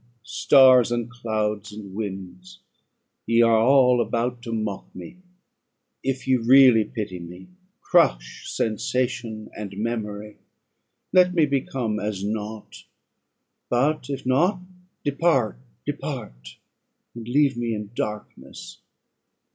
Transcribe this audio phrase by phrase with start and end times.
[0.23, 2.57] stars and clouds, and winds,
[3.27, 5.17] ye are all about to mock me:
[6.01, 7.47] if ye really pity me,
[7.83, 10.39] crush sensation and memory;
[11.13, 12.85] let me become as nought;
[13.69, 14.59] but if not,
[15.05, 16.57] depart, depart,
[17.13, 18.79] and leave me in darkness."